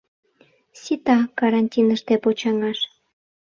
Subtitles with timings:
[0.81, 2.79] Сита карантиныште почаҥаш.